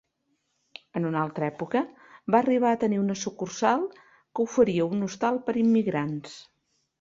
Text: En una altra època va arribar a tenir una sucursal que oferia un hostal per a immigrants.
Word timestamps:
En 0.99 1.03
una 1.09 1.19
altra 1.25 1.45
època 1.49 1.83
va 2.35 2.39
arribar 2.39 2.71
a 2.71 2.79
tenir 2.85 2.99
una 3.01 3.17
sucursal 3.25 3.85
que 4.07 4.47
oferia 4.49 4.89
un 4.97 5.09
hostal 5.11 5.39
per 5.51 5.57
a 5.59 5.63
immigrants. 5.67 6.35